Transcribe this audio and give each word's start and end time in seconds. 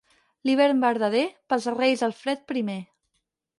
L'hivern 0.49 0.81
verdader, 0.83 1.21
pels 1.53 1.69
Reis 1.75 2.03
el 2.11 2.17
fred 2.25 2.43
primer. 2.55 2.81